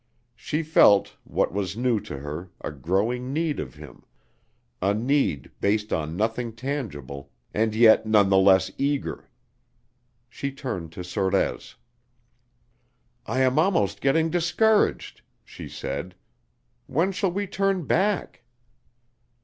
She 0.35 0.63
felt, 0.63 1.15
what 1.25 1.53
was 1.53 1.77
new 1.77 1.99
to 1.99 2.17
her, 2.17 2.49
a 2.59 2.71
growing 2.71 3.31
need 3.31 3.59
of 3.59 3.75
him 3.75 4.03
a 4.81 4.95
need 4.95 5.51
based 5.61 5.93
on 5.93 6.17
nothing 6.17 6.53
tangible 6.55 7.29
and 7.53 7.75
yet 7.75 8.07
none 8.07 8.29
the 8.29 8.37
less 8.39 8.71
eager. 8.79 9.29
She 10.27 10.51
turned 10.51 10.91
to 10.93 11.03
Sorez. 11.03 11.75
"I 13.27 13.41
am 13.41 13.59
almost 13.59 14.01
getting 14.01 14.31
discouraged," 14.31 15.21
she 15.45 15.69
said. 15.69 16.15
"When 16.87 17.11
shall 17.11 17.31
we 17.31 17.45
turn 17.45 17.85
back?" 17.85 18.41